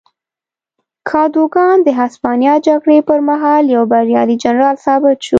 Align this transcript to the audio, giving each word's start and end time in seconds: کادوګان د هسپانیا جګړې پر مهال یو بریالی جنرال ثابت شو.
کادوګان 1.09 1.77
د 1.83 1.89
هسپانیا 1.99 2.55
جګړې 2.67 2.99
پر 3.07 3.19
مهال 3.29 3.63
یو 3.75 3.83
بریالی 3.91 4.35
جنرال 4.43 4.75
ثابت 4.85 5.17
شو. 5.25 5.29